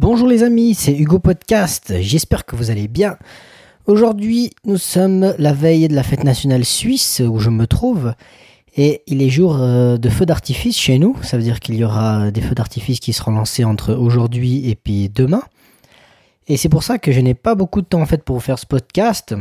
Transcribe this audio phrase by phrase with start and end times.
[0.00, 3.16] Bonjour les amis, c'est Hugo Podcast, j'espère que vous allez bien.
[3.86, 8.12] Aujourd'hui, nous sommes la veille de la fête nationale suisse où je me trouve
[8.76, 11.84] et il est jour euh, de feux d'artifice chez nous, ça veut dire qu'il y
[11.84, 15.44] aura des feux d'artifice qui seront lancés entre aujourd'hui et puis demain.
[16.48, 18.58] Et c'est pour ça que je n'ai pas beaucoup de temps en fait pour faire
[18.58, 19.32] ce podcast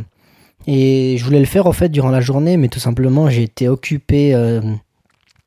[0.67, 3.69] et je voulais le faire en fait durant la journée mais tout simplement j'ai été
[3.69, 4.61] occupé euh,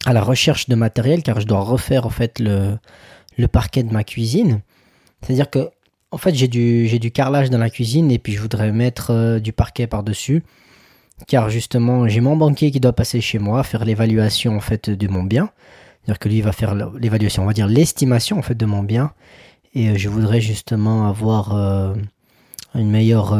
[0.04, 2.78] à la recherche de matériel car je dois refaire en fait le
[3.46, 4.62] parquet de ma cuisine.
[5.26, 5.70] C'est-à-dire que,
[6.12, 9.52] en fait, j'ai du, carrelage dans la cuisine et puis je voudrais mettre euh, du
[9.52, 10.44] parquet par-dessus.
[11.26, 15.08] Car justement, j'ai mon banquier qui doit passer chez moi, faire l'évaluation en fait de
[15.08, 15.50] mon bien.
[16.04, 19.12] C'est-à-dire que lui va faire l'évaluation, on va dire l'estimation en fait de mon bien.
[19.74, 21.94] Et euh, je voudrais justement avoir euh,
[22.76, 23.36] une meilleure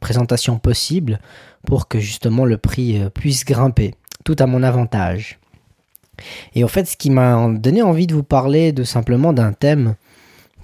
[0.00, 1.20] présentation possible
[1.66, 5.38] pour que justement le prix puisse grimper, tout à mon avantage.
[6.54, 9.94] Et en fait, ce qui m'a donné envie de vous parler de simplement d'un thème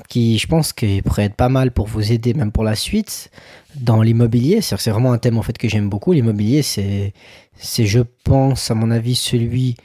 [0.08, 3.30] qui, je pense, qui pourrait être pas mal pour vous aider, même pour la suite,
[3.76, 4.60] dans l'immobilier.
[4.60, 6.12] C'est vraiment un thème en fait que j'aime beaucoup.
[6.12, 7.12] L'immobilier, c'est,
[7.56, 9.76] c'est, je pense, à mon avis, celui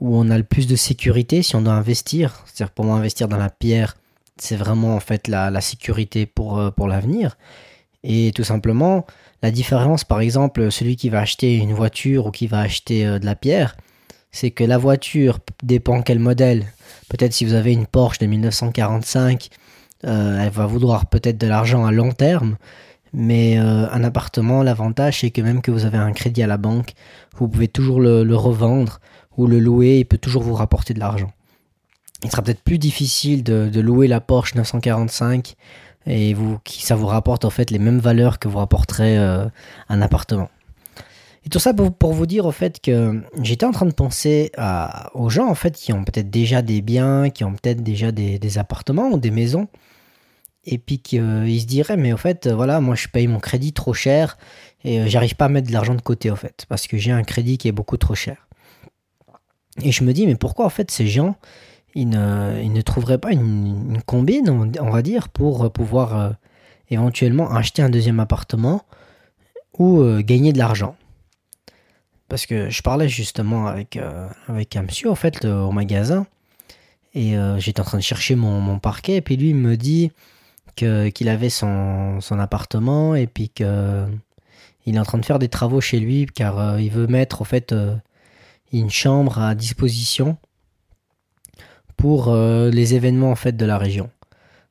[0.00, 2.44] où on a le plus de sécurité si on doit investir.
[2.46, 3.96] C'est-à-dire pour moi, investir dans la pierre,
[4.36, 7.36] c'est vraiment en fait la, la sécurité pour, euh, pour l'avenir.
[8.04, 9.06] Et tout simplement,
[9.42, 13.18] la différence, par exemple, celui qui va acheter une voiture ou qui va acheter euh,
[13.18, 13.76] de la pierre,
[14.32, 16.66] c'est que la voiture dépend quel modèle.
[17.08, 19.50] Peut-être si vous avez une Porsche de 1945,
[20.04, 22.56] euh, elle va vouloir peut-être de l'argent à long terme.
[23.12, 26.56] Mais euh, un appartement, l'avantage c'est que même que vous avez un crédit à la
[26.56, 26.94] banque,
[27.36, 29.00] vous pouvez toujours le, revendre
[29.36, 31.30] ou le louer, il peut toujours vous rapporter de l'argent.
[32.24, 35.56] Il sera peut-être plus difficile de, louer la Porsche 945
[36.06, 39.44] et vous, ça vous rapporte en fait les mêmes valeurs que vous rapporterait euh,
[39.90, 40.48] un appartement.
[41.44, 44.52] Et tout ça pour, vous dire au fait que j'étais en train de penser
[45.14, 48.58] aux gens en fait qui ont peut-être déjà des biens, qui ont peut-être déjà des,
[48.58, 49.66] appartements ou des maisons,
[50.64, 53.72] et puis qu'ils euh, se diraient mais au fait voilà moi je paye mon crédit
[53.72, 54.38] trop cher
[54.84, 57.10] et euh, j'arrive pas à mettre de l'argent de côté au fait parce que j'ai
[57.10, 58.46] un crédit qui est beaucoup trop cher.
[59.82, 61.34] Et je me dis mais pourquoi en fait ces gens
[61.94, 64.48] ils ne, trouveraient pas une, combine
[64.80, 66.30] on, va dire pour pouvoir euh,
[66.90, 68.82] éventuellement acheter un deuxième appartement
[69.78, 70.94] ou gagner de l'argent?
[72.32, 76.26] Parce que je parlais justement avec, euh, un monsieur, fait, au magasin.
[77.12, 79.16] Et euh, j'étais en train de chercher mon, parquet.
[79.16, 80.12] Et puis lui, me dit
[80.74, 83.14] qu'il avait son, appartement.
[83.14, 86.24] Et puis qu'il est en train de faire des travaux chez lui.
[86.24, 87.74] Car euh, il veut mettre, en fait,
[88.72, 90.38] une chambre à disposition
[91.98, 94.08] pour les événements, en fait, de la région.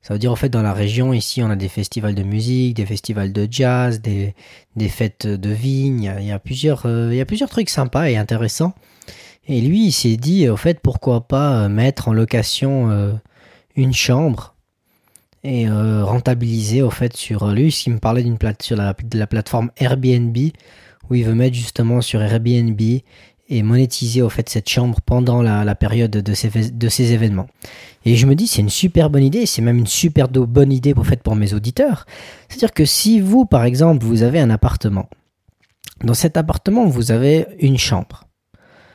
[0.01, 2.75] Ça veut dire en fait dans la région, ici, on a des festivals de musique,
[2.75, 4.34] des festivals de jazz, des,
[4.75, 6.12] des fêtes de vignes.
[6.19, 8.73] Il y, a plusieurs, euh, il y a plusieurs trucs sympas et intéressants.
[9.47, 13.13] Et lui, il s'est dit, au fait, pourquoi pas euh, mettre en location euh,
[13.75, 14.56] une chambre
[15.44, 17.69] et rentabiliser, au fait, sur lui.
[17.88, 20.38] Il me parlait d'une plate, sur de la plateforme Airbnb,
[21.09, 22.79] où il veut mettre justement sur Airbnb
[23.51, 27.47] et monétiser au fait cette chambre pendant la, période de ces, de ces événements.
[28.06, 30.94] Et je me dis, c'est une super bonne idée, c'est même une super bonne idée
[30.95, 32.06] pour, fait, pour mes auditeurs.
[32.47, 35.09] C'est-à-dire que si vous, par exemple, vous avez un appartement,
[36.01, 38.23] dans cet appartement, vous avez une chambre.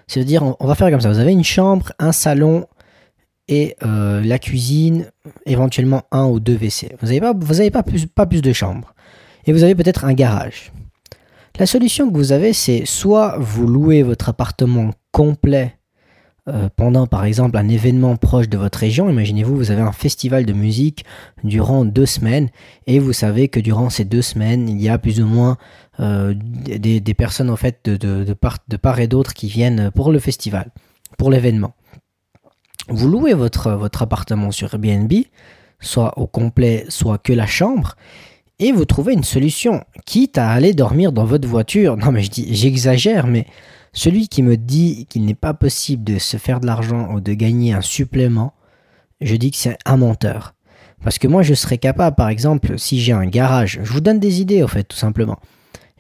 [0.07, 2.67] C'est-à-dire, on va faire comme ça, vous avez une chambre, un salon
[3.49, 5.11] et euh, la cuisine,
[5.45, 6.97] éventuellement un ou deux WC.
[7.01, 8.95] Vous n'avez pas, vous avez pas, plus, pas plus de chambres.
[9.45, 10.73] Et vous avez peut-être un garage.
[11.59, 15.79] La solution que vous avez, c'est soit vous louez votre appartement complet
[16.49, 19.09] euh, pendant par exemple un événement proche de votre région.
[19.09, 21.07] Imaginez-vous, vous avez un festival de musique
[21.45, 22.51] durant deux semaines
[22.87, 25.57] et vous savez que durant ces deux semaines, il y a plus ou moins
[25.99, 30.71] euh, des, personnes en fait de, part, et d'autre qui viennent pour le festival,
[31.17, 31.75] pour l'événement.
[32.89, 35.13] Vous louez votre appartement sur Airbnb,
[35.81, 37.97] soit au complet, soit que la chambre,
[38.59, 41.97] et vous trouvez une solution, quitte à aller dormir dans votre voiture.
[41.97, 43.47] Non mais je dis, j'exagère, mais
[43.93, 47.33] celui qui me dit qu'il n'est pas possible de se faire de l'argent ou de
[47.35, 48.55] gagner un supplément,
[49.21, 50.55] je dis que c'est un menteur.
[51.03, 54.21] Parce que moi je serais capable, par exemple, si j'ai un garage, je vous donne
[54.21, 55.39] des idées en fait, tout simplement.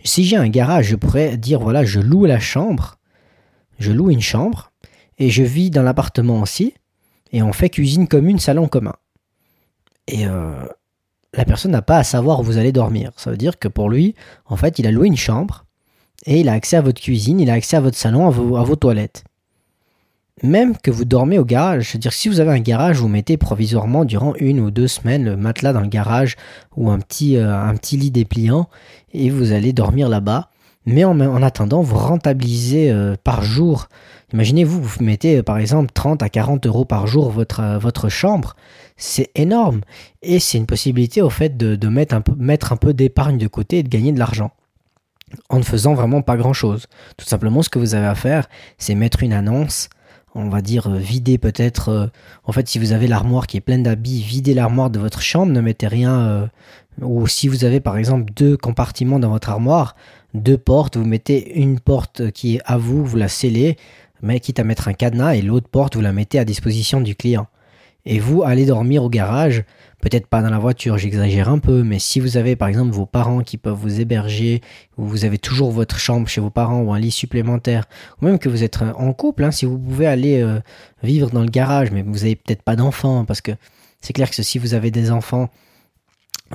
[0.04, 2.98] Si j'ai un garage, je pourrais dire voilà, je loue la chambre,
[3.78, 4.72] je loue une chambre,
[5.18, 6.74] et je vis dans l'appartement aussi,
[7.32, 8.94] et on fait cuisine commune, salon commun.
[10.08, 10.64] Et euh,
[11.36, 13.12] la personne n'a pas à savoir où vous allez dormir.
[13.16, 14.14] Ça veut dire que pour lui,
[14.46, 15.64] en fait, il a loué une chambre
[16.24, 18.76] et il a accès à votre cuisine, il a accès à votre salon, à vos,
[18.76, 19.24] toilettes.
[20.42, 24.04] Même que vous dormez au garage, c'est-à-dire si vous avez un garage, vous mettez provisoirement
[24.04, 26.36] durant une ou deux semaines le matelas dans le garage
[26.76, 28.68] ou un petit, euh, lit dépliant
[29.12, 30.50] et vous allez dormir là-bas.
[30.84, 33.88] Mais en, attendant, vous rentabilisez euh, par jour
[34.32, 38.56] Imaginez vous, vous mettez par exemple 30 à 40 euros par jour votre, votre chambre,
[38.96, 39.82] c'est énorme.
[40.22, 43.88] Et c'est une possibilité au fait de, mettre un peu, d'épargne de côté et de
[43.88, 44.50] gagner de l'argent
[45.48, 46.86] en ne faisant vraiment pas grand chose.
[47.16, 49.88] Tout simplement, ce que vous avez à faire, c'est mettre une annonce,
[50.36, 52.10] on va dire vider peut-être.
[52.44, 55.52] en fait, si vous avez l'armoire qui est pleine d'habits, videz l'armoire de votre chambre,
[55.52, 56.48] ne mettez rien.
[57.00, 59.96] ou si vous avez par exemple deux compartiments dans votre armoire,
[60.34, 63.76] deux portes, vous mettez une porte qui est à vous, vous la scellez,
[64.22, 67.14] mais quitte à mettre un cadenas, et l'autre porte, vous la mettez à disposition du
[67.14, 67.46] client.
[68.04, 69.64] Et vous allez dormir au garage,
[70.00, 73.06] peut-être pas dans la voiture, j'exagère un peu, mais si vous avez par exemple vos
[73.06, 74.60] parents qui peuvent vous héberger,
[74.96, 77.86] ou vous avez toujours votre chambre chez vos parents ou un lit supplémentaire,
[78.20, 80.60] ou même que vous êtes en couple, hein, si vous pouvez aller euh,
[81.02, 83.52] vivre dans le garage, mais vous n'avez peut-être pas d'enfants, parce que
[84.00, 85.50] c'est clair que si vous avez des enfants,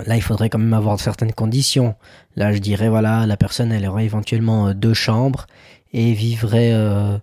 [0.06, 1.96] Là, il faudrait quand même avoir certaines conditions.
[2.36, 5.48] Là, je dirais, voilà, la personne, elle aurait éventuellement euh, deux chambres
[5.94, 7.18] et vivrait euh,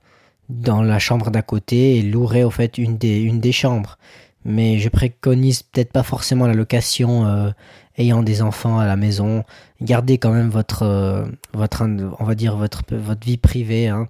[0.49, 3.99] dans la chambre d'à côté et louerait au fait une des, une des chambres.
[4.45, 7.51] Mais je préconise peut-être pas forcément la location euh,
[7.99, 9.45] ayant des enfants à la maison.
[9.83, 11.83] Gardez quand même votre, votre
[12.19, 13.89] on va dire votre, votre vie privée.
[13.89, 14.09] Hein.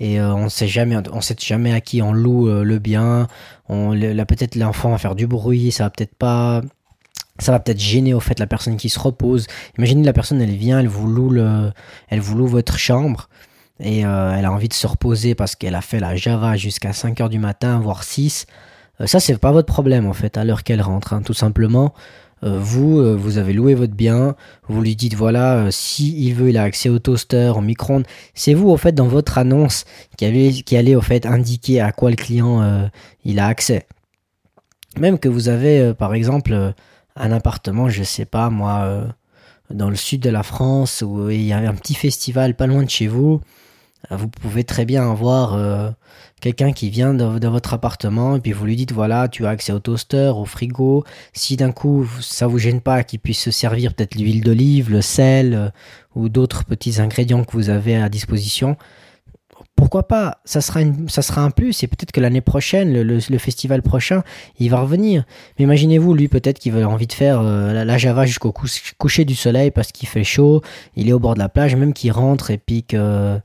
[0.00, 3.28] Et on sait jamais, on sait jamais à qui on loue le bien.
[3.68, 6.62] On, là peut-être l'enfant va faire du bruit, ça va peut-être pas
[7.38, 9.46] ça va peut-être gêner au fait la personne qui se repose.
[9.78, 11.72] Imaginez la personne, elle vient, elle vous loue, le,
[12.08, 13.28] elle vous loue votre chambre
[13.80, 16.92] et euh, elle a envie de se reposer parce qu'elle a fait la Java jusqu'à
[16.92, 18.46] 5 heures du matin, voire 6.
[19.00, 21.12] Euh, ça, c'est pas votre problème en fait, à l'heure qu'elle rentre.
[21.12, 21.20] Hein.
[21.22, 21.92] Tout simplement,
[22.42, 24.34] euh, vous, vous avez loué votre bien,
[24.66, 28.06] vous lui dites voilà, si il veut, il a accès au toaster, au micro-ondes.
[28.34, 29.84] C'est vous, au fait, dans votre annonce
[30.16, 32.88] qui qui allait au fait indiquer à quoi le client
[33.24, 33.86] il a accès.
[34.98, 36.72] Même que vous avez, par exemple,
[37.16, 39.06] un appartement, je sais pas moi,
[39.70, 42.82] dans le sud de la France où il y a un petit festival pas loin
[42.82, 43.40] de chez vous,
[44.10, 45.90] vous pouvez très bien avoir euh,
[46.40, 49.72] quelqu'un qui vient de, votre appartement et puis vous lui dites voilà tu as accès
[49.72, 51.04] au toaster, au frigo.
[51.32, 55.02] Si d'un coup ça vous gêne pas qu'il puisse se servir peut-être l'huile d'olive, le
[55.02, 55.72] sel
[56.14, 58.76] ou d'autres petits ingrédients que vous avez à disposition,
[59.76, 60.38] pourquoi pas?
[60.46, 64.22] Ça sera, ça sera un plus et peut-être que l'année prochaine, le, festival prochain,
[64.58, 65.24] il va revenir.
[65.58, 69.34] Mais imaginez-vous, lui, peut-être qu'il a envie de faire euh, la, Java jusqu'au coucher du
[69.34, 70.62] soleil parce qu'il fait chaud,
[70.96, 73.38] il est au bord de la plage, même qu'il rentre et puis que,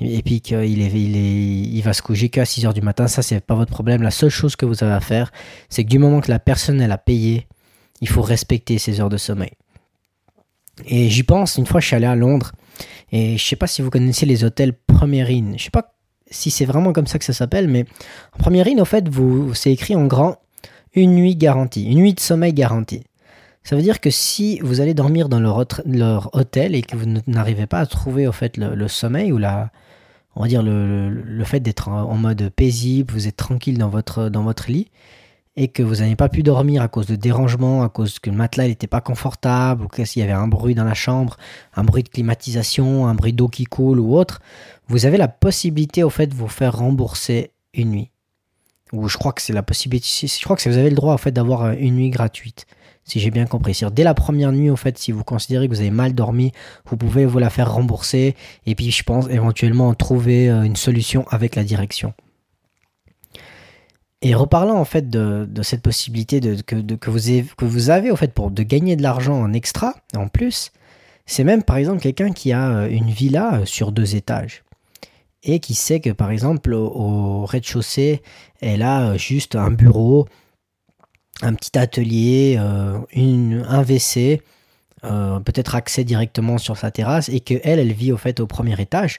[0.00, 3.08] et puis qu'il est, il est, il va se coucher qu'à 6 heures du matin.
[3.08, 4.02] Ça, c'est pas votre problème.
[4.02, 5.32] La seule chose que vous avez à faire,
[5.68, 7.46] c'est que du moment que la personne, elle a payé,
[8.00, 9.52] il faut respecter ses heures de sommeil.
[10.84, 12.52] Et j'y pense, une fois je suis allé à Londres,
[13.10, 15.54] et je sais pas si vous connaissez les hôtels Première Inn.
[15.56, 15.94] Je sais pas
[16.30, 17.86] si c'est vraiment comme ça que ça s'appelle, mais
[18.34, 20.36] en Première Inn, au fait, vous, c'est écrit en grand
[20.92, 23.04] une nuit garantie, une nuit de sommeil garantie.
[23.64, 27.66] Ça veut dire que si vous allez dormir dans leur, hôtel et que vous n'arrivez
[27.66, 29.70] pas à trouver au fait le, sommeil ou la,
[30.36, 34.90] on va dire le, fait d'être en mode paisible, vous êtes tranquille dans votre, lit,
[35.56, 38.36] et que vous n'avez pas pu dormir à cause de dérangements, à cause que le
[38.36, 41.38] matelas n'était pas confortable, ou qu'il y avait un bruit dans la chambre,
[41.74, 44.42] un bruit de climatisation, un bruit d'eau qui coule ou autre,
[44.88, 48.10] vous avez la possibilité au fait de vous faire rembourser une nuit.
[48.92, 51.18] Ou je crois que c'est la possibilité, je crois que vous avez le droit au
[51.18, 52.66] fait d'avoir une nuit gratuite,
[53.06, 53.80] si j'ai bien compris.
[53.92, 56.52] Dès la première nuit, fait, si vous considérez que vous avez mal dormi,
[56.86, 58.34] vous pouvez vous la faire rembourser,
[58.66, 62.12] et puis je pense éventuellement trouver euh, une solution avec la direction.
[64.22, 67.10] Et reparlant en fait de, cette possibilité que,
[67.66, 70.72] vous avez, au fait pour de gagner de l'argent en extra, en plus,
[71.26, 74.64] c'est même par exemple quelqu'un qui a euh, une villa euh, sur deux étages
[75.42, 78.22] et qui sait que par exemple au, rez-de-chaussée,
[78.60, 80.26] elle a juste un bureau,
[81.42, 82.58] un petit atelier,
[83.12, 84.42] une, un WC,
[85.02, 89.18] peut-être accès directement sur sa terrasse et que elle, vit au fait au premier étage.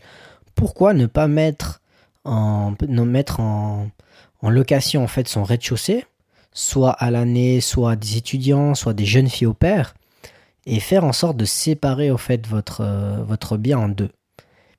[0.55, 1.81] Pourquoi ne pas mettre
[2.25, 3.89] en, mettre en,
[4.41, 6.05] en location en fait son rez-de-chaussée,
[6.53, 9.93] soit à l'année, soit des étudiants, soit des jeunes filles au père,
[10.65, 14.09] et faire en sorte de séparer au fait votre, euh, votre bien en deux?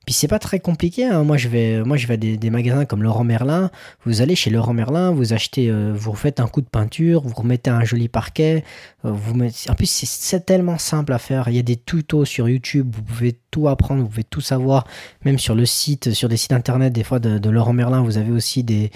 [0.09, 1.05] Puis c'est pas très compliqué.
[1.05, 1.23] Hein.
[1.23, 3.69] Moi, je vais, moi, je vais à des, magasins comme Laurent Merlin.
[4.05, 7.35] Vous allez chez Laurent Merlin, vous achetez, euh, vous faites un coup de peinture, vous
[7.35, 8.63] remettez un joli parquet.
[9.05, 9.69] Euh, vous mettez...
[9.69, 11.47] En plus, c'est tellement simple à faire.
[11.49, 12.91] Il y a des tutos sur YouTube.
[12.91, 14.87] Vous pouvez tout apprendre, vous pouvez tout savoir.
[15.25, 18.31] Même sur le site, sur des sites internet, des fois de, Laurent Merlin, vous avez
[18.31, 18.89] aussi des,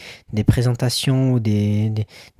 [0.47, 1.93] présentations ou des,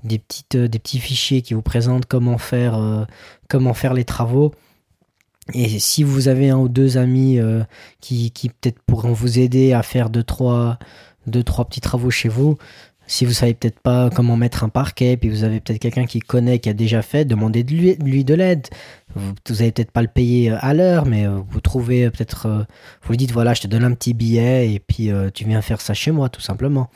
[0.03, 3.06] petites, des petits fichiers qui vous présentent comment faire, euh,
[3.50, 4.51] comment faire les travaux.
[5.54, 7.64] Et si vous avez un ou deux amis euh,
[8.00, 10.80] qui, qui peut-être pourront vous aider à faire deux trois,
[11.28, 12.58] deux, trois petits travaux chez vous,
[13.06, 16.22] Si vous savez peut-être pas comment mettre un parquet, puis vous avez peut-être quelqu'un qui
[16.22, 18.68] connaît, qui a déjà fait, demandez de lui, de l'aide.
[19.16, 22.66] Vous, vous peut-être pas le payer euh, à l'heure, mais euh, vous trouvez peut-être,
[23.04, 25.82] vous lui dites voilà, je te donne un petit billet et puis tu viens faire
[25.82, 26.90] ça chez moi, tout simplement.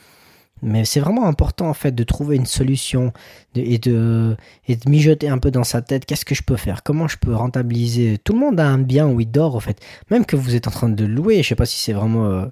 [0.62, 3.12] Mais c'est vraiment important en fait de trouver une solution
[3.54, 4.36] et, de,
[4.66, 7.16] et de mijoter un peu dans sa tête qu'est-ce que je peux faire, comment je
[7.16, 8.18] peux rentabiliser.
[8.22, 10.68] Tout le monde a un bien où il dort en fait, même que vous êtes
[10.68, 11.42] en train de louer.
[11.42, 12.48] Je sais pas si c'est vraiment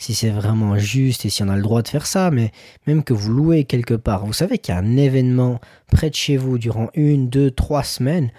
[0.00, 2.52] si c'est vraiment juste et si on a le droit de faire ça, mais
[2.86, 5.60] même que vous louez quelque part, vous savez qu'il y a un événement
[5.92, 8.30] près de chez vous durant une, deux, trois semaines,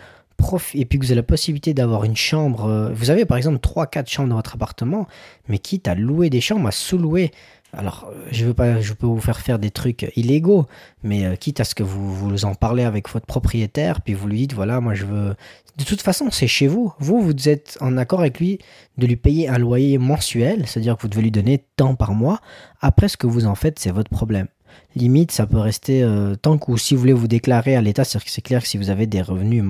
[0.73, 3.59] et puis que vous avez la possibilité d'avoir une chambre, euh, vous avez par exemple
[3.59, 5.07] trois, quatre chambres dans votre appartement,
[5.47, 7.31] mais quitte à louer des chambres, à sous-louer
[7.73, 10.67] alors, euh, je veux pas, je peux vous faire faire des trucs illégaux,
[11.03, 14.27] mais euh, quitte à ce que vous, vous en parlez avec votre propriétaire, puis vous
[14.27, 15.35] lui dites, voilà, moi je veux.
[15.77, 16.93] De toute façon, c'est chez vous.
[16.99, 18.59] Vous, vous êtes en accord avec lui
[18.97, 22.41] de lui payer un loyer mensuel, c'est-à-dire que vous devez lui donner tant par mois.
[22.81, 24.47] Après, ce que vous en faites, c'est votre problème.
[24.95, 28.41] Limite, ça peut rester euh, tant que si vous voulez vous déclarer à l'État, c'est
[28.41, 29.63] clair que si vous avez des revenus,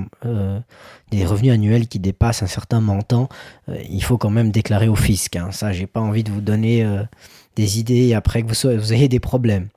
[1.11, 3.29] des revenus annuels qui dépassent un certain montant,
[3.67, 5.35] il faut quand même déclarer au fisc.
[5.35, 5.49] Hein.
[5.51, 6.85] Ça, j'ai pas envie de vous donner
[7.55, 9.69] des idées après que vous, vous ayez des problèmes.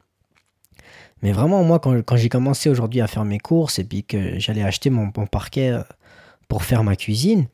[1.24, 4.62] Mais vraiment, moi, quand, j'ai commencé aujourd'hui à faire mes courses et puis que j'allais
[4.62, 5.82] acheter mon, parquet euh,
[6.48, 7.46] pour faire ma cuisine,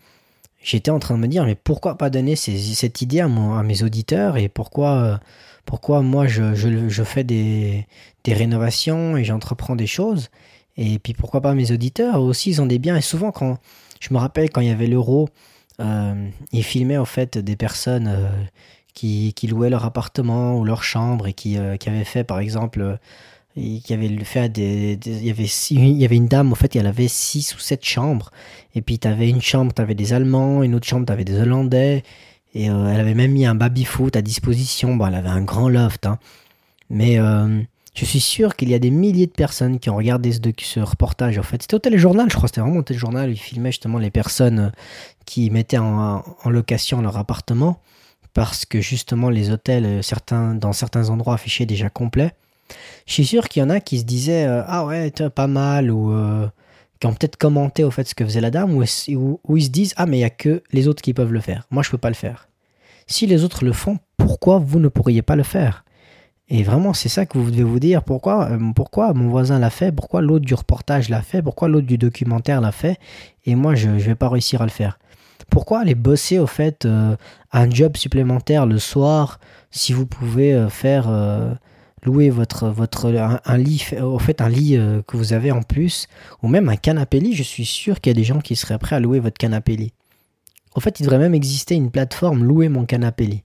[0.62, 4.36] j'étais en train de me dire, mais pourquoi pas donner cette idée à, mes auditeurs
[4.36, 5.16] et pourquoi, euh,
[5.64, 7.86] pourquoi moi je, fais des,
[8.26, 10.30] rénovations et j'entreprends des choses
[10.76, 12.96] et puis pourquoi pas mes auditeurs aussi ils ont des biens.
[12.96, 13.58] Et souvent quand
[14.00, 15.28] je me rappelle quand il y avait l'euro
[15.80, 18.28] euh, ils filmaient en fait des personnes euh,
[18.94, 22.98] qui, louaient leur appartement ou leur chambre et qui avaient fait, par exemple,
[23.58, 26.74] euh, qui avait fait des, il, y avait, il y avait une dame, en fait,
[26.76, 28.30] elle avait six ou sept chambres.
[28.74, 31.24] Et puis, tu avais une chambre, tu avais des Allemands, une autre chambre, tu avais
[31.24, 32.02] des Hollandais.
[32.54, 34.96] Et euh, elle avait même mis un baby-foot à disposition.
[34.96, 36.06] Bon, elle avait un grand loft.
[36.06, 36.18] Hein.
[36.90, 37.18] Mais
[37.94, 40.80] je suis sûr qu'il y a des milliers de personnes qui ont regardé ce, ce
[40.80, 41.38] reportage.
[41.38, 42.48] En fait, c'était au téléjournal, je crois.
[42.48, 43.30] C'était vraiment au téléjournal.
[43.30, 44.72] Ils filmaient justement les personnes
[45.26, 47.80] qui mettaient en, location leur appartement
[48.32, 52.32] parce que justement les hôtels, euh, certains, dans certains endroits affichaient déjà complet.
[53.06, 55.90] Je suis sûr qu'il y en a qui se disaient euh, ah ouais pas mal
[55.90, 56.48] ou euh,
[57.00, 59.94] qui ont peut-être commenté au fait ce que faisait la dame ou, ils se disent
[59.96, 61.66] ah mais il y a que les autres qui peuvent le faire.
[61.70, 62.48] Moi je peux pas le faire.
[63.06, 65.84] Si les autres le font, pourquoi vous ne pourriez pas le faire?
[66.48, 69.92] Et vraiment c'est ça que vous devez vous dire pourquoi pourquoi mon voisin l'a fait,
[69.92, 72.98] pourquoi l'autre du reportage l'a fait, pourquoi l'autre du documentaire l'a fait?
[73.44, 74.98] Et moi je ne vais pas réussir à le faire.
[75.50, 77.16] Pourquoi aller bosser au fait euh,
[77.52, 81.52] un job supplémentaire le soir si vous pouvez euh, faire euh,
[82.02, 82.72] louer votre
[83.44, 86.06] un, lit au fait un lit que vous avez en plus
[86.42, 88.78] ou même un canapé lit, je suis sûr qu'il y a des gens qui seraient
[88.78, 89.92] prêts à louer votre canapé lit.
[90.74, 93.42] En fait, il devrait même exister une plateforme louer mon canapé lit.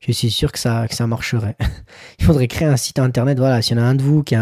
[0.00, 1.56] Je suis sûr que ça, marcherait.
[2.20, 3.38] il faudrait créer un site internet.
[3.38, 4.36] Voilà, s'il y en a un de vous qui,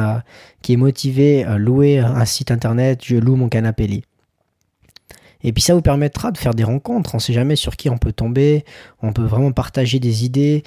[0.61, 4.04] qui est motivé à louer un site internet, je loue mon canapé lit.
[5.42, 7.14] Et puis ça vous permettra de faire des rencontres.
[7.14, 8.64] On ne sait jamais sur qui on peut tomber.
[9.00, 10.62] On peut vraiment partager des idées.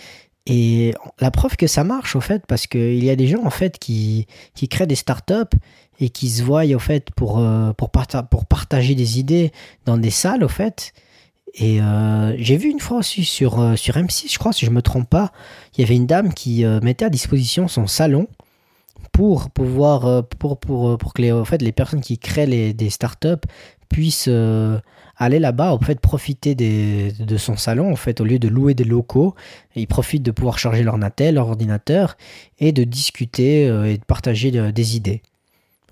[0.46, 3.50] Et la preuve que ça marche, au fait, parce qu'il y a des gens, en
[3.50, 5.56] fait, qui, qui créent des startups
[6.00, 9.52] et qui se voient, au fait, pour, euh, pour, pour partager des idées
[9.86, 10.94] dans des salles, au fait.
[11.56, 14.72] Et euh, j'ai vu une fois aussi sur, euh, sur M6, je crois, si je
[14.72, 15.32] ne me trompe pas,
[15.76, 18.28] il y avait une dame qui mettait à disposition son salon
[19.12, 22.90] pour pouvoir pour, pour, pour que les, en fait, les personnes qui créent les, des
[22.90, 23.48] startups
[23.90, 24.80] puisse euh,
[25.18, 28.86] aller là-bas, en fait, profiter de son salon, en fait, au lieu de louer des
[28.86, 29.36] locaux.
[29.76, 32.16] Ils profitent de pouvoir charger leur natel, leur ordinateur,
[32.60, 35.22] et de discuter euh, et de partager euh, des idées.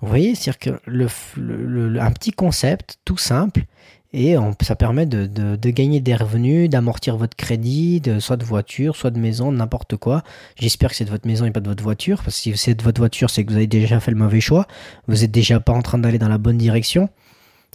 [0.00, 3.64] Vous voyez, c'est-à-dire que le, un petit concept tout simple,
[4.12, 9.18] et ça permet de, gagner des revenus, d'amortir votre crédit, soit de voiture, soit de
[9.18, 10.22] maison, n'importe quoi.
[10.56, 12.74] J'espère que c'est de votre maison et pas de votre voiture, parce que si c'est
[12.74, 14.66] de votre voiture, c'est que vous avez déjà fait le mauvais choix,
[15.08, 17.10] vous n'êtes déjà pas en train d'aller dans la bonne direction.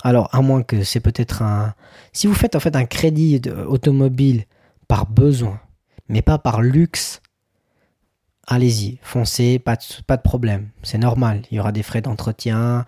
[0.02, 1.76] Alors, à moins que c'est peut-être un.
[2.12, 4.46] Si vous faites en fait un crédit automobile
[4.88, 5.60] par besoin,
[6.10, 7.22] mais pas par luxe,
[8.48, 10.70] allez-y, foncez, pas de, problème.
[10.82, 11.44] C'est normal.
[11.52, 12.86] Il y aura des frais d'entretien,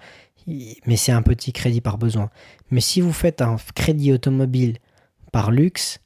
[0.47, 2.29] mais c'est un petit crédit par besoin.
[2.71, 4.77] Mais si vous faites un crédit automobile
[5.31, 5.99] par luxe,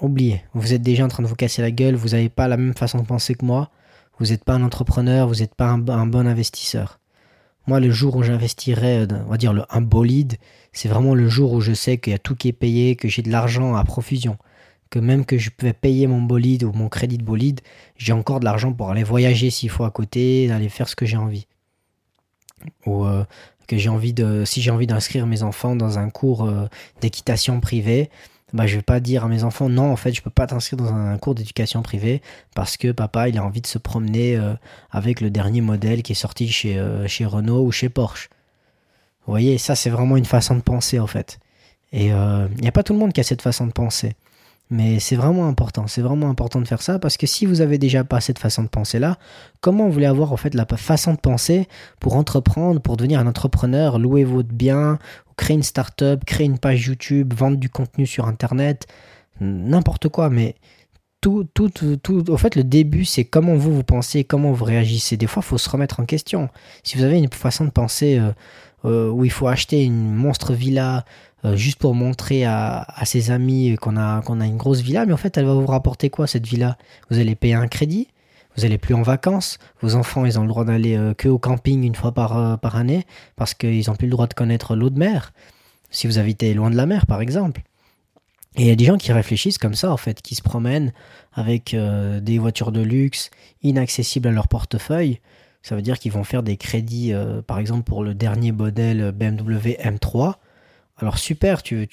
[0.00, 0.42] oubliez.
[0.54, 2.74] Vous êtes déjà en train de vous casser la gueule, vous n'avez pas la même
[2.74, 3.70] façon de penser que moi,
[4.18, 7.00] vous n'êtes pas un entrepreneur, vous n'êtes pas un bon investisseur.
[7.66, 10.36] Moi, le jour où j'investirai, euh, on va dire, le, un bolide,
[10.72, 13.08] c'est vraiment le jour où je sais qu'il y a tout qui est payé, que
[13.08, 14.36] j'ai de l'argent à profusion.
[14.90, 17.60] Que même que je peux payer mon bolide ou mon crédit de bolide,
[17.96, 21.06] j'ai encore de l'argent pour aller voyager s'il faut à côté, d'aller faire ce que
[21.06, 21.46] j'ai envie.
[22.86, 23.24] Ou euh,
[23.66, 26.66] que j'ai envie de, si j'ai envie d'inscrire mes enfants dans un cours euh,
[27.00, 28.10] d'équitation privée,
[28.54, 30.78] bah, je vais pas dire à mes enfants non, en fait, je peux pas t'inscrire
[30.78, 32.22] dans un cours d'éducation privée
[32.54, 34.54] parce que papa, il a envie de se promener euh,
[34.90, 38.30] avec le dernier modèle qui est sorti chez, euh, chez Renault ou chez Porsche.
[39.26, 41.38] Vous voyez, ça, c'est vraiment une façon de penser, en fait.
[41.92, 44.16] Et il n'y a pas tout le monde qui a cette façon de penser.
[44.70, 47.76] Mais c'est vraiment important, c'est vraiment important de faire ça parce que si vous avez
[47.76, 49.18] déjà pas cette façon de penser là,
[49.60, 51.68] comment vous voulez avoir en fait la façon de penser
[52.00, 54.98] pour entreprendre, pour devenir un entrepreneur, louer votre bien,
[55.36, 58.86] créer une start-up, créer une page YouTube, vendre du contenu sur internet,
[59.40, 60.54] n'importe quoi, mais
[61.24, 65.16] tout, tout, tout, au fait, le début, c'est comment vous vous pensez, comment vous réagissez.
[65.16, 66.50] Des fois, il faut se remettre en question.
[66.82, 68.32] Si vous avez une façon de penser euh,
[68.84, 71.06] euh, où il faut acheter une monstre villa,
[71.46, 75.14] euh, juste pour montrer à, ses amis qu'on a, qu'on a une grosse villa, mais
[75.14, 76.76] en fait, elle va vous rapporter quoi cette villa?
[77.08, 78.08] Vous allez payer un crédit,
[78.56, 81.38] vous n'allez plus en vacances, vos enfants, ils ont le droit d'aller euh, que au
[81.38, 83.04] camping une fois par, euh, année,
[83.36, 85.32] parce qu'ils n'ont plus le droit de connaître l'eau de mer,
[85.90, 87.62] si vous habitez loin de la mer, par exemple.
[88.56, 90.92] Et il y a des gens qui réfléchissent comme ça, en fait, qui se promènent
[91.32, 91.74] avec
[92.22, 93.30] des voitures de luxe
[93.62, 95.20] inaccessibles à leur portefeuille.
[95.62, 97.12] Ça veut dire qu'ils vont faire des crédits,
[97.48, 100.34] par exemple, pour le dernier modèle BMW M3
[100.98, 101.88] alors super, tu,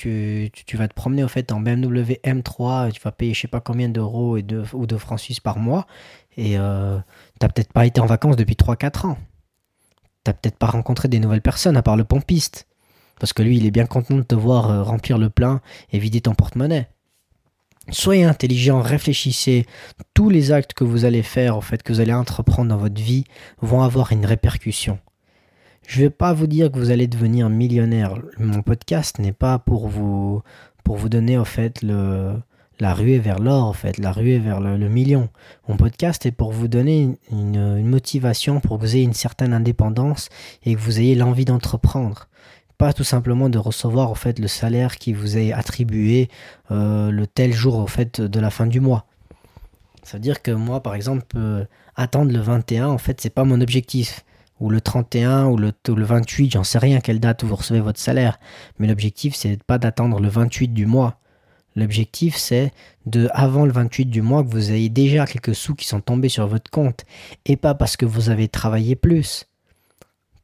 [0.74, 3.90] vas te promener en fait en BMW M3, tu vas payer je sais pas combien
[3.90, 4.38] d'euros
[4.74, 5.88] ou de francs suisses par mois,
[6.38, 6.98] et euh,
[7.40, 9.18] t'as peut-être pas été en vacances depuis 3-4 ans.
[10.24, 12.68] T'as peut-être pas rencontré des nouvelles personnes à part le pompiste.
[13.20, 15.62] Parce que lui, il est bien content de te voir euh, remplir le plein
[15.92, 16.90] et vider ton porte-monnaie.
[17.90, 19.66] Soyez intelligent, réfléchissez.
[20.14, 23.02] Tous les actes que vous allez faire, en fait, que vous allez entreprendre dans votre
[23.02, 23.26] vie,
[23.62, 25.00] vont avoir une répercussion.
[25.88, 28.16] Je ne vais pas vous dire que vous allez devenir millionnaire.
[28.38, 30.42] Mon podcast n'est pas pour vous,
[30.84, 32.36] pour vous donner en fait le,
[32.82, 35.30] la ruée vers l'or, en fait, la ruée vers le, million.
[35.70, 40.30] Mon podcast est pour vous donner une, motivation, pour que vous ayez une certaine indépendance
[40.66, 42.28] et que vous ayez l'envie d'entreprendre.
[42.80, 46.28] Pas tout simplement de recevoir en fait le salaire qui vous est attribué
[46.72, 49.06] euh, le tel jour fait de la fin du mois.
[50.02, 51.64] Ça veut dire que moi, par exemple, euh,
[51.96, 54.26] attendre le 21, en fait, c'est pas mon objectif
[54.60, 58.00] ou le 31 ou le, le 28, j'en sais rien quelle date vous recevez votre
[58.00, 58.40] salaire.
[58.80, 61.21] Mais l'objectif, c'est pas d'attendre le 28 du mois.
[61.76, 62.72] L'objectif, c'est
[63.06, 66.30] de, avant le 28 du mois, que vous ayez déjà quelques sous qui sont tombés
[66.30, 67.06] sur votre compte.
[67.46, 69.46] Et pas parce que vous avez travaillé plus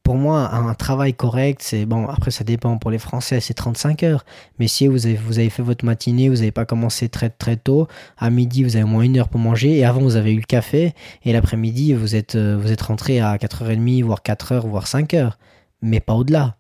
[0.08, 2.08] pour moi, un travail correct, c'est bon.
[2.08, 2.78] Après, ça dépend.
[2.78, 4.24] Pour les Français, c'est 35 heures.
[4.58, 7.58] Mais si vous avez, vous avez fait votre matinée, vous n'avez pas commencé très très
[7.58, 9.78] tôt, à midi, vous avez au moins une heure pour manger.
[9.78, 10.94] Et avant, vous avez eu le café.
[11.26, 15.34] Et l'après-midi, vous êtes, euh, vous êtes rentré à 4h30, voire 4h, voire 5h.
[15.82, 16.56] Mais pas au-delà.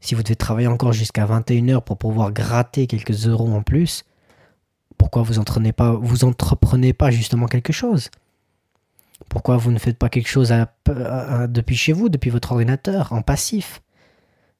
[0.00, 4.04] Si vous devez travailler encore jusqu'à 21h pour pouvoir gratter quelques euros en plus,
[5.00, 5.72] pourquoi vous entreprenez
[6.92, 8.10] pas justement quelque chose?
[9.30, 10.52] Pourquoi vous ne faites pas quelque chose
[11.48, 13.80] depuis chez vous, depuis votre ordinateur, en passif?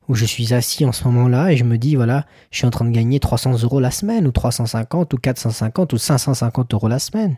[0.09, 2.71] Où je suis assis en ce moment-là et je me dis, voilà, je suis en
[2.71, 6.99] train de gagner 300 euros la semaine, ou 350, ou 450, ou 550 euros la
[6.99, 7.37] semaine.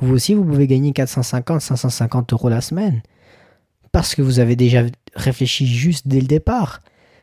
[0.00, 3.02] Vous aussi, vous pouvez gagner 450, 550 euros la semaine.
[3.90, 4.84] Parce que vous avez déjà
[5.16, 6.82] réfléchi juste dès le départ.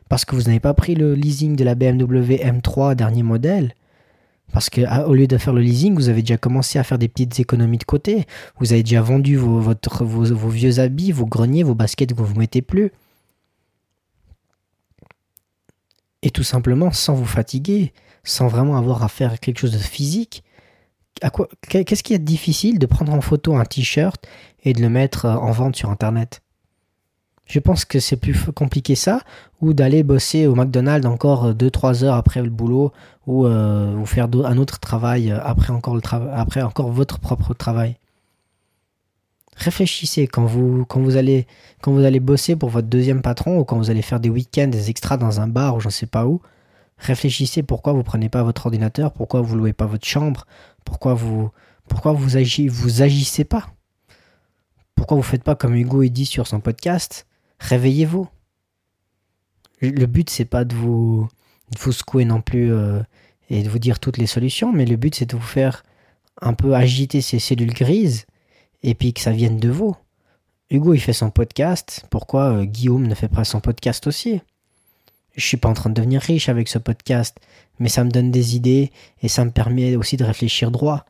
[0.10, 3.74] Parce que vous n'avez pas pris le leasing de la BMW M3 dernier modèle
[4.54, 7.08] parce que au lieu de faire le leasing, vous avez déjà commencé à faire des
[7.08, 8.26] petites économies de côté.
[8.60, 9.62] Vous avez déjà vendu vos,
[10.50, 12.92] vieux habits, vos greniers, vos baskets que vous ne mettez plus.
[16.22, 20.44] Et tout simplement, sans vous fatiguer, sans vraiment avoir à faire quelque chose de physique.
[21.70, 24.28] Qu'est-ce qui est difficile de prendre en photo un t-shirt
[24.64, 26.42] et de le mettre en vente sur Internet?
[27.52, 29.20] Je pense que c'est plus compliqué ça,
[29.60, 32.94] ou d'aller bosser au McDonald's encore 2-3 heures après le boulot,
[33.28, 36.02] ou, euh, faire un autre travail après encore, le
[36.34, 37.98] après encore votre propre travail.
[39.58, 40.86] Réfléchissez quand vous,
[41.18, 41.46] allez,
[42.22, 45.42] bosser pour votre deuxième patron, ou quand vous allez faire des week-ends, des extras dans
[45.42, 46.42] un bar ou j'en sais pas où.
[47.00, 50.46] Réfléchissez pourquoi vous prenez pas votre ordinateur, pourquoi vous louez pas votre chambre,
[50.86, 51.52] pourquoi vous,
[51.90, 53.68] pourquoi vous, agissez, vous agissez pas.
[54.96, 57.26] Pourquoi vous faites pas comme Hugo dit sur son podcast
[57.62, 58.28] réveillez-vous.
[59.82, 61.28] Le but, c'est pas de vous,
[61.80, 63.00] vous secouer non plus euh,
[63.50, 65.84] et de vous dire toutes les solutions, mais le but, c'est de vous faire
[66.42, 68.26] un peu agiter ces cellules grises
[68.84, 69.96] et puis que ça vienne de vous.
[70.70, 72.06] Hugo, il fait son podcast.
[72.10, 74.42] Pourquoi euh, Guillaume ne fait pas son podcast aussi?
[75.36, 77.38] Je suis pas en train de devenir riche avec ce podcast,
[77.80, 81.06] mais ça me donne des idées et ça me permet aussi de réfléchir droit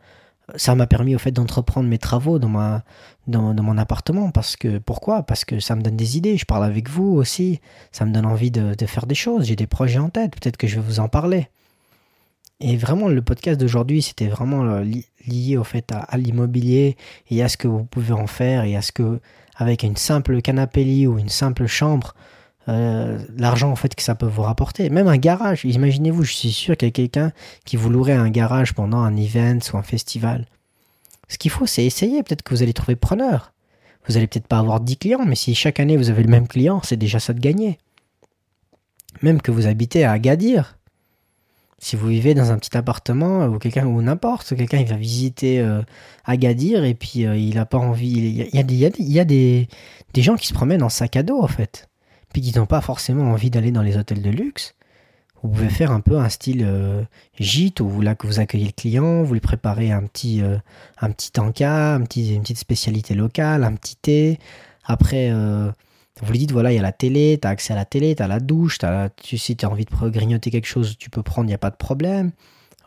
[0.56, 2.84] ça m'a permis au fait d'entreprendre mes travaux dans, ma,
[3.28, 4.32] dans, mon appartement.
[4.32, 5.24] Parce que, pourquoi?
[5.24, 6.38] Parce que ça me donne des idées.
[6.38, 7.60] Je parle avec vous aussi.
[7.92, 9.46] Ça me donne envie de, faire des choses.
[9.46, 10.32] J'ai des projets en tête.
[10.32, 11.50] Peut-être que je vais vous en parler.
[12.60, 14.84] Et vraiment, le podcast d'aujourd'hui, c'était vraiment euh,
[15.26, 16.96] lié au fait à, l'immobilier
[17.32, 19.20] et à ce que vous pouvez en faire et à ce que,
[19.56, 22.14] avec une simple canapé lit ou une simple chambre,
[22.70, 24.90] euh, l'argent en fait que ça peut vous rapporter.
[24.90, 27.32] Même un garage, imaginez-vous, je suis sûr qu'il y a quelqu'un
[27.66, 30.46] qui vous louerait un garage pendant un event ou un festival.
[31.28, 32.24] Ce qu'il faut, c'est essayer.
[32.24, 33.54] Peut-être que vous allez trouver preneur.
[34.08, 36.48] Vous allez peut-être pas avoir 10 clients, mais si chaque année vous avez le même
[36.48, 37.78] client, c'est déjà ça de gagner.
[39.22, 40.78] Même que vous habitez à Agadir.
[41.80, 45.60] Si vous vivez dans un petit appartement ou quelqu'un ou n'importe, quelqu'un il va visiter
[45.60, 45.82] euh,
[46.26, 48.12] Agadir et puis euh, il n'a pas envie.
[48.12, 49.68] Il y a, y a, des,
[50.14, 51.90] des gens qui se promènent en sac à dos en fait
[52.32, 54.76] puis qui n'ont pas forcément envie d'aller dans les hôtels de luxe,
[55.44, 57.04] vous pouvez faire un peu un style euh,
[57.40, 60.58] gîte où là que vous accueillez le client, vous lui préparez un petit, euh,
[61.00, 64.40] un petit tanka, un petit, une petite spécialité locale, un petit thé.
[64.86, 65.72] Après, euh,
[66.22, 68.16] vous lui dites voilà, il y a la télé, tu as accès à la télé,
[68.16, 71.10] tu as la douche, as tu, si tu as envie de grignoter quelque chose, tu
[71.10, 72.32] peux prendre, il n'y a pas de problème.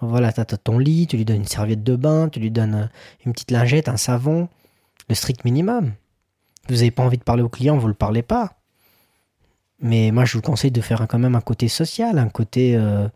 [0.01, 2.89] Voilà, tu as ton lit, tu lui donnes une serviette de bain, tu lui donnes
[3.25, 4.49] une petite lingette, un savon,
[5.09, 5.93] le strict minimum.
[6.69, 8.59] Vous n'avez pas envie de parler au client, vous ne le parlez pas.
[9.85, 13.07] Mais moi, je vous conseille de faire quand même un côté social, un côté euh,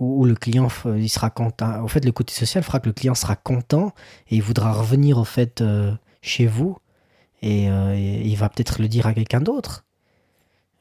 [0.00, 1.80] où, le client sera content.
[1.80, 3.94] En fait, le côté social fera que le client sera content
[4.28, 6.76] et il voudra revenir au fait euh, chez vous
[7.44, 9.84] euh, et, il va peut-être le dire à quelqu'un d'autre.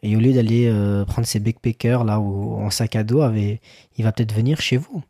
[0.02, 0.74] Et au lieu d'aller
[1.06, 5.04] prendre ses backpackers là où, en sac à dos, il va peut-être venir chez vous.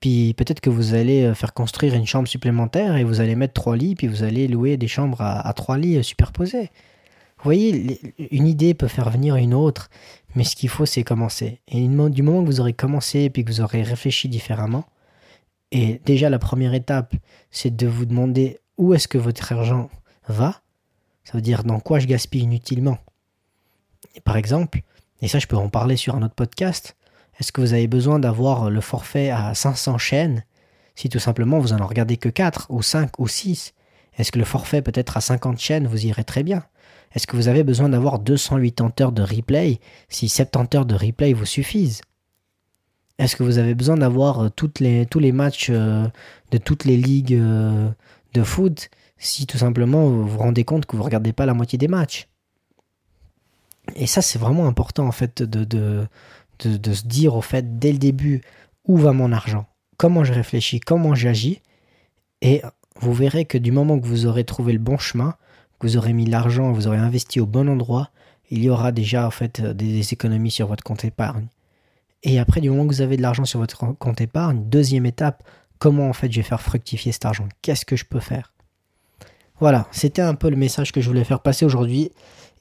[0.00, 3.78] Puis peut-être que vous allez faire construire une chambre supplémentaire et vous allez mettre trois
[3.78, 6.70] lits, puis vous allez louer des chambres à trois lits superposés.
[7.40, 9.88] Vous voyez, une idée peut faire venir une autre,
[10.34, 11.62] mais ce qu'il faut, c'est commencer.
[11.68, 14.84] Et du moment que vous aurez commencé et que vous aurez réfléchi différemment,
[15.72, 17.14] et déjà la première étape,
[17.50, 19.88] c'est de vous demander où est-ce que votre argent
[20.28, 20.60] va.
[21.24, 22.98] Ça veut dire dans quoi je gaspille inutilement.
[24.14, 24.82] Et par exemple,
[25.22, 26.94] et ça je peux en parler sur un autre podcast,
[27.38, 30.44] est-ce que vous avez besoin d'avoir le forfait à 500 chaînes?
[30.94, 33.72] Si tout simplement vous en regardez que 4 ou 5 ou 6
[34.18, 36.64] Est-ce que le forfait peut-être à 50 chaînes vous irait très bien?
[37.14, 41.32] Est-ce que vous avez besoin d'avoir 280 heures de replay si 70 heures de replay
[41.32, 42.02] vous suffisent?
[43.18, 46.06] Est-ce que vous avez besoin d'avoir euh, tous les matchs euh,
[46.52, 47.90] de toutes les ligues euh,
[48.32, 51.52] de foot si tout simplement vous vous rendez compte que vous ne regardez pas la
[51.52, 52.28] moitié des matchs?
[53.96, 56.06] Et ça, c'est vraiment important en fait de,
[56.58, 58.40] se dire au fait dès le début
[58.86, 61.60] où va mon argent, comment je réfléchis, comment j'agis?
[62.40, 62.62] Et
[63.00, 65.34] vous verrez que du moment que vous aurez trouvé le bon chemin,
[65.80, 68.10] vous aurez mis l'argent, vous aurez investi au bon endroit,
[68.50, 71.46] il y aura déjà en fait euh, des, économies sur votre compte épargne.
[72.22, 75.42] Et après, du moment que vous avez de l'argent sur votre compte épargne, deuxième étape,
[75.78, 77.48] comment en fait je vais faire fructifier cet argent?
[77.62, 78.52] Qu'est-ce que je peux faire?
[79.58, 82.10] Voilà, c'était un peu le message que je voulais faire passer aujourd'hui.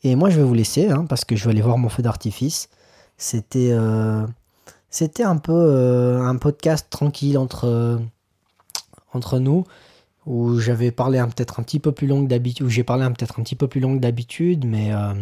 [0.04, 2.02] Et moi, je vais vous laisser hein, parce que je vais aller voir mon feu
[2.04, 2.70] d'artifice.
[3.18, 4.26] C'était euh,
[5.20, 8.10] un peu euh, un podcast tranquille entre
[9.40, 9.66] nous
[10.26, 13.68] où j'avais parlé un petit peu plus long d'habitude, j'ai parlé peut-être un petit peu
[13.68, 15.14] plus long d'habitude, mais euh,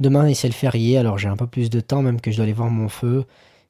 [0.00, 2.44] demain c'est le férié, alors j'ai un peu plus de temps même que je dois
[2.44, 3.24] aller voir mon feu.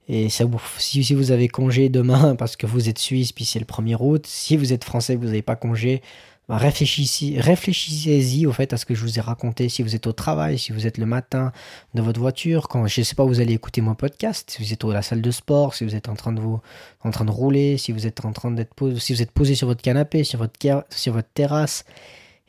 [0.09, 3.97] Et si, vous avez congé demain parce que vous êtes suisse, puis c'est le 1er
[4.01, 6.03] août, si vous êtes français vous n'avez pas congé,
[6.57, 9.69] réfléchissez-y au fait à ce que je vous ai raconté.
[9.69, 11.53] Si vous êtes au travail, si vous êtes le matin
[11.95, 14.73] de votre voiture, quand je ne sais pas vous allez écouter mon podcast, si vous
[14.73, 16.61] êtes à la salle de sport, si vous êtes en train de vous
[17.05, 19.55] en train de rouler, si vous êtes en train d'être posé, si vous êtes posé
[19.55, 20.59] sur votre canapé, sur votre
[20.91, 21.85] sur votre terrasse.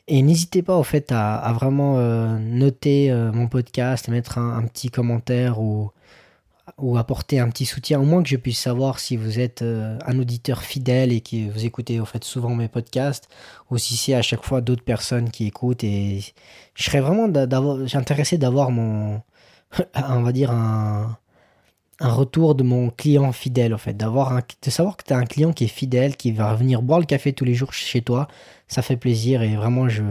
[0.08, 4.90] Et n'hésitez pas au fait à, vraiment euh, noter euh, mon podcast, mettre un petit
[4.90, 5.92] commentaire ou
[6.78, 9.98] ou apporter un petit soutien, au moins que je puisse savoir si vous êtes euh,
[10.06, 13.28] un auditeur fidèle et que vous écoutez au fait souvent mes podcasts,
[13.70, 15.84] ou si c'est à chaque fois d'autres personnes qui écoutent.
[15.84, 16.20] Et
[16.74, 17.28] je serais vraiment
[17.94, 19.22] intéressé d'avoir mon,
[19.94, 21.18] on va dire un,
[22.00, 25.24] un retour de mon client fidèle, en fait, d'avoir de savoir que tu as un
[25.24, 28.28] client qui est fidèle, qui va venir boire le café tous les jours chez toi,
[28.68, 30.02] ça fait plaisir et vraiment je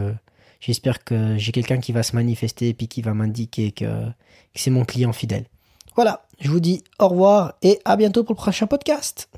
[0.61, 3.85] j'espère que j'ai quelqu'un qui va se manifester et puis qui va m'indiquer que
[4.55, 5.45] c'est mon client fidèle.
[5.95, 9.31] Voilà, je vous dis au revoir et à bientôt pour le prochain podcast.